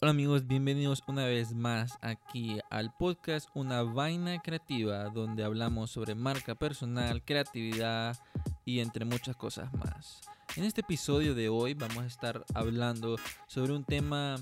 [0.00, 6.14] Hola amigos, bienvenidos una vez más aquí al podcast Una Vaina Creativa, donde hablamos sobre
[6.14, 8.16] marca personal, creatividad
[8.64, 10.20] y entre muchas cosas más.
[10.54, 13.16] En este episodio de hoy vamos a estar hablando
[13.48, 14.36] sobre un tema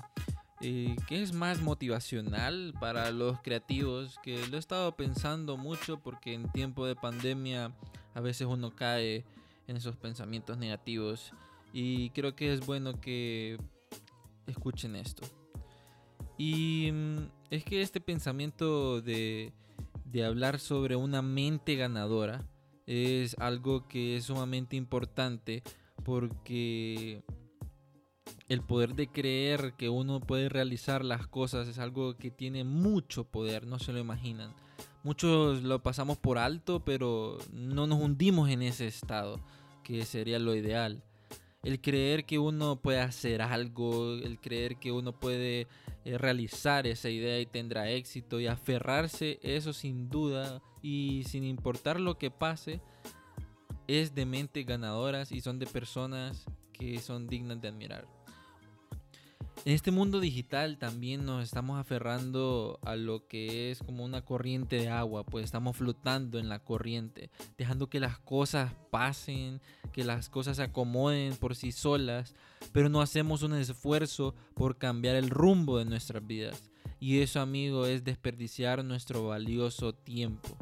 [0.61, 6.35] eh, que es más motivacional para los creativos, que lo he estado pensando mucho porque
[6.35, 7.71] en tiempo de pandemia
[8.13, 9.25] a veces uno cae
[9.65, 11.33] en esos pensamientos negativos
[11.73, 13.57] y creo que es bueno que
[14.45, 15.27] escuchen esto.
[16.37, 17.17] Y mm,
[17.49, 19.53] es que este pensamiento de,
[20.05, 22.47] de hablar sobre una mente ganadora
[22.85, 25.63] es algo que es sumamente importante
[26.03, 27.21] porque
[28.47, 33.25] el poder de creer que uno puede realizar las cosas es algo que tiene mucho
[33.25, 34.53] poder, no se lo imaginan.
[35.03, 39.39] Muchos lo pasamos por alto, pero no nos hundimos en ese estado,
[39.83, 41.03] que sería lo ideal
[41.63, 45.67] el creer que uno puede hacer algo, el creer que uno puede
[46.05, 51.99] eh, realizar esa idea y tendrá éxito y aferrarse eso sin duda y sin importar
[51.99, 52.81] lo que pase,
[53.87, 58.07] es de mentes ganadoras y son de personas que son dignas de admirar.
[59.65, 64.77] En este mundo digital también nos estamos aferrando a lo que es como una corriente
[64.77, 69.59] de agua, pues estamos flotando en la corriente, dejando que las cosas pasen,
[69.97, 72.35] que las cosas se acomoden por sí solas,
[72.71, 76.69] pero no hacemos un esfuerzo por cambiar el rumbo de nuestras vidas.
[76.99, 80.55] Y eso, amigo, es desperdiciar nuestro valioso tiempo.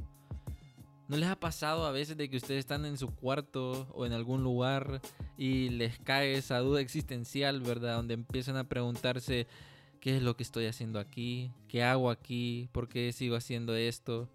[1.10, 4.14] ¿No les ha pasado a veces de que ustedes están en su cuarto o en
[4.14, 5.02] algún lugar
[5.38, 7.98] y les cae esa duda existencial, ¿verdad?
[7.98, 9.48] Donde empiezan a preguntarse
[10.00, 14.30] qué es lo que estoy haciendo aquí, qué hago aquí, por qué sigo haciendo esto,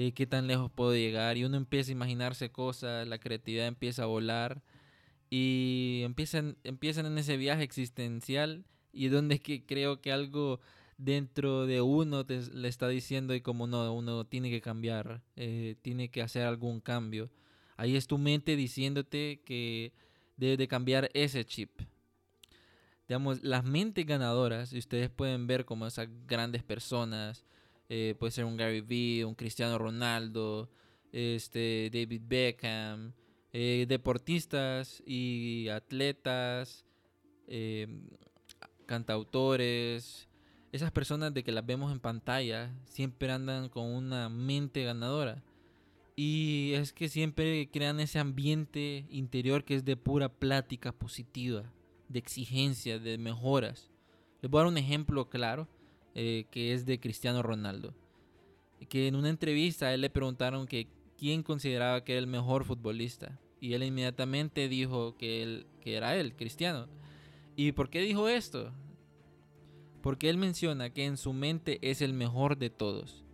[0.00, 1.36] eh, qué tan lejos puedo llegar.
[1.36, 4.62] Y uno empieza a imaginarse cosas, la creatividad empieza a volar
[5.28, 10.60] y empiezan, empiezan en ese viaje existencial y donde es que creo que algo
[10.98, 15.74] dentro de uno te, le está diciendo y como no, uno tiene que cambiar, eh,
[15.82, 17.28] tiene que hacer algún cambio.
[17.76, 19.92] Ahí es tu mente diciéndote que
[20.36, 21.80] debe de cambiar ese chip.
[23.08, 27.44] Digamos, las mentes ganadoras, y ustedes pueden ver como esas grandes personas,
[27.88, 30.68] eh, puede ser un Gary Vee, un Cristiano Ronaldo,
[31.12, 33.12] este, David Beckham,
[33.52, 36.84] eh, deportistas y atletas,
[38.86, 40.28] cantautores,
[40.72, 45.42] esas personas de que las vemos en pantalla siempre andan con una mente ganadora.
[46.14, 51.72] Y es que siempre crean ese ambiente interior que es de pura plática positiva,
[52.08, 53.90] de exigencia, de mejoras.
[54.42, 55.68] Les voy a dar un ejemplo claro,
[56.20, 57.94] eh, que es de Cristiano Ronaldo.
[58.88, 60.86] Que en una entrevista a él le preguntaron que
[61.16, 63.38] quién consideraba que era el mejor futbolista.
[63.60, 66.86] Y él inmediatamente dijo que, él, que era él, Cristiano.
[67.56, 68.72] ¿Y por qué dijo esto?
[70.02, 73.24] porque él menciona que en su mente es el mejor de todos.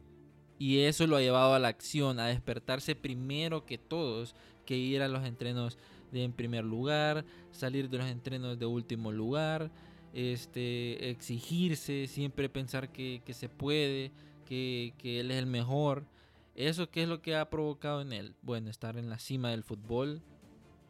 [0.58, 4.34] Y eso lo ha llevado a la acción, a despertarse primero que todos,
[4.64, 5.78] que ir a los entrenos
[6.10, 9.70] de en primer lugar, salir de los entrenos de último lugar,
[10.14, 14.12] este, exigirse, siempre pensar que, se puede,
[14.46, 16.04] que, que él es el mejor.
[16.54, 18.34] ¿Eso qué es lo que ha provocado en él?
[18.40, 20.22] Bueno, estar en la cima del fútbol.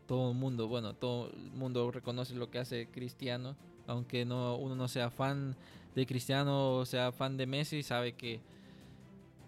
[0.07, 4.75] Todo el mundo, bueno, todo el mundo reconoce lo que hace Cristiano aunque no, uno
[4.75, 5.57] no sea fan
[5.95, 8.41] de Cristiano o sea fan de Messi, sabe que,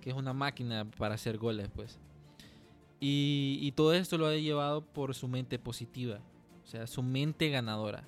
[0.00, 1.98] que es una máquina para hacer goles, pues.
[3.00, 6.20] Y, y, todo esto lo ha llevado por su mente positiva,
[6.64, 8.04] o sea, su mente ganadora.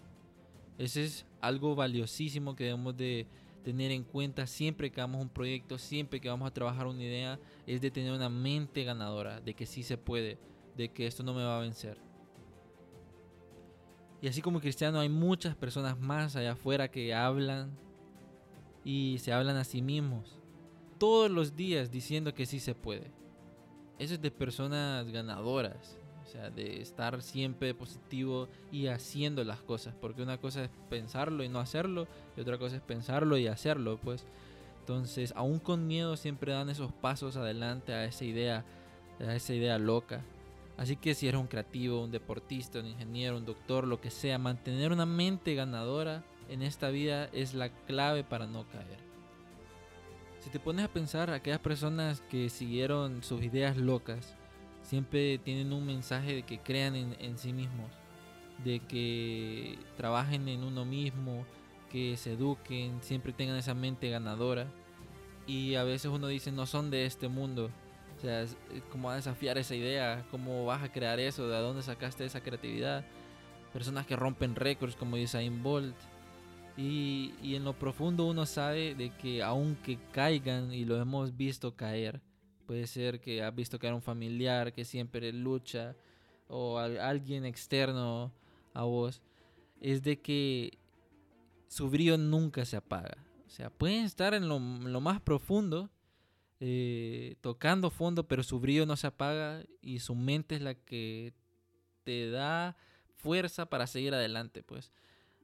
[0.78, 3.26] Ese es algo valiosísimo que debemos de
[3.64, 7.38] tener en cuenta siempre que hagamos un proyecto, siempre que vamos a trabajar una idea,
[7.66, 10.38] es de tener una mente ganadora, de que sí se puede,
[10.76, 11.98] de que esto no me va a vencer.
[14.20, 17.70] Y así como cristiano hay muchas personas más allá afuera que hablan
[18.84, 20.38] y se hablan a sí mismos
[20.98, 23.10] todos los días diciendo que sí se puede.
[23.98, 25.97] Eso es de personas ganadoras,
[26.28, 31.48] sea, de estar siempre positivo y haciendo las cosas, porque una cosa es pensarlo y
[31.48, 32.06] no hacerlo,
[32.36, 34.24] y otra cosa es pensarlo y hacerlo, pues.
[34.80, 38.64] Entonces, aún con miedo siempre dan esos pasos adelante a esa idea,
[39.20, 40.22] a esa idea loca.
[40.76, 44.38] Así que si eres un creativo, un deportista, un ingeniero, un doctor, lo que sea,
[44.38, 48.98] mantener una mente ganadora en esta vida es la clave para no caer.
[50.40, 54.36] Si te pones a pensar, aquellas personas que siguieron sus ideas locas,
[54.88, 57.90] siempre tienen un mensaje de que crean en, sí mismos,
[58.64, 61.44] de que trabajen en uno mismo,
[61.90, 64.66] que se eduquen, siempre tengan esa mente ganadora.
[65.46, 67.70] Y a veces uno dice, no son de este mundo,
[68.16, 68.56] o sea, es
[68.90, 73.04] como a desafiar esa idea, cómo vas a crear eso, de dónde sacaste esa creatividad.
[73.74, 75.96] Personas que rompen récords como Usain Bolt.
[76.78, 81.76] Y, y en lo profundo uno sabe de que aunque caigan, y lo hemos visto
[81.76, 82.22] caer,
[82.68, 85.96] puede ser que has visto caer un familiar que siempre lucha,
[86.48, 88.30] o alguien externo
[88.74, 89.22] a vos,
[89.80, 90.76] es de que
[91.66, 93.16] su brillo nunca se apaga.
[93.46, 95.88] O sea, pueden estar en lo, más profundo,
[96.60, 101.32] eh, tocando fondo, pero su brillo no se apaga y su mente es la que
[102.04, 102.76] te da
[103.16, 104.92] fuerza para seguir adelante, pues.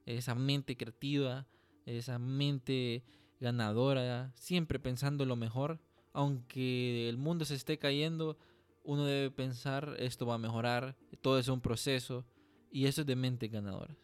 [0.05, 1.47] Esa mente creativa,
[1.87, 3.03] esa mente
[3.39, 5.79] ganadora, siempre pensando lo mejor,
[6.15, 8.37] aunque el mundo se esté cayendo,
[8.83, 12.25] uno debe pensar esto va a mejorar, todo es un proceso
[12.71, 13.95] y eso es de mente ganadora.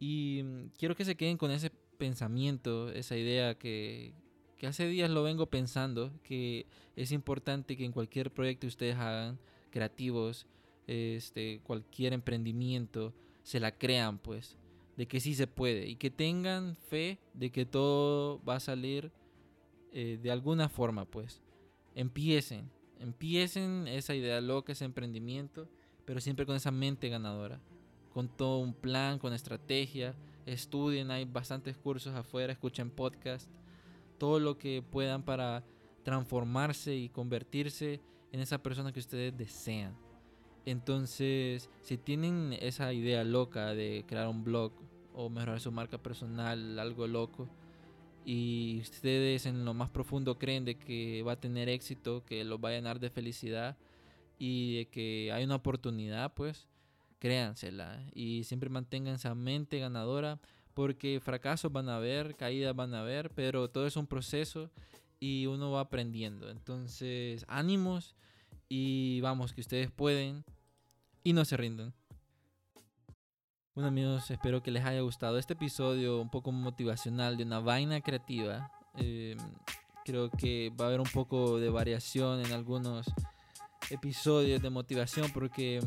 [0.00, 4.14] Y mm, quiero que se queden con ese pensamiento, esa idea que,
[4.56, 6.66] que hace días lo vengo pensando, que
[6.96, 9.38] es importante que en cualquier proyecto ustedes hagan,
[9.70, 10.46] creativos,
[10.88, 13.14] este, cualquier emprendimiento,
[13.44, 14.56] se la crean pues,
[14.96, 19.12] de que sí se puede y que tengan fe de que todo va a salir
[19.92, 21.42] eh, de alguna forma pues.
[21.94, 25.68] Empiecen, empiecen esa idea loca, ese emprendimiento,
[26.04, 27.60] pero siempre con esa mente ganadora
[28.16, 30.14] con todo un plan, con estrategia.
[30.46, 33.46] Estudien, hay bastantes cursos afuera, escuchen podcast,
[34.16, 35.62] todo lo que puedan para
[36.02, 38.00] transformarse y convertirse
[38.32, 39.94] en esa persona que ustedes desean.
[40.64, 44.72] Entonces, si tienen esa idea loca de crear un blog
[45.12, 47.50] o mejorar su marca personal, algo loco,
[48.28, 52.58] y ustedes en lo más profundo creen de que va a tener éxito, que los
[52.58, 53.76] va a llenar de felicidad
[54.36, 56.66] y de que hay una oportunidad, pues
[57.20, 60.40] créansela y siempre mantengan esa mente ganadora
[60.74, 64.72] porque fracasos van a haber, caídas van a haber, pero todo es un proceso
[65.20, 66.50] y uno va aprendiendo.
[66.50, 68.16] Entonces, ánimos
[68.68, 70.44] y vamos, que ustedes pueden
[71.22, 71.94] y no se rinden.
[73.76, 78.00] Bueno amigos, espero que les haya gustado este episodio un poco motivacional de una vaina
[78.00, 78.72] creativa.
[78.94, 79.36] Em,
[80.02, 83.04] creo que va a haber un poco de variación en algunos
[83.90, 85.80] episodios de motivación porque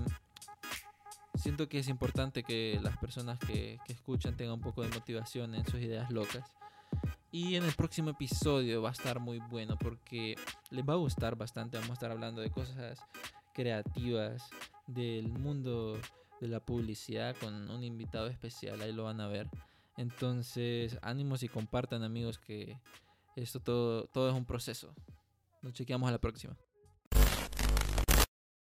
[1.34, 5.66] siento que es importante que las personas que, escuchan tengan un poco de motivación en
[5.66, 6.48] sus ideas locas.
[7.32, 10.36] Y en el próximo episodio va a estar muy bueno porque
[10.70, 11.78] les va a gustar bastante.
[11.78, 13.00] Vamos a estar hablando de cosas
[13.52, 14.48] creativas
[14.86, 16.00] del mundo
[16.40, 18.82] de la publicidad con un invitado especial.
[18.82, 19.50] Ahí lo van a ver.
[19.98, 22.80] Entonces, ánimos y compartan amigos que
[23.36, 24.94] esto todo, todo es un proceso.
[25.62, 26.58] Nos chequeamos a la próxima.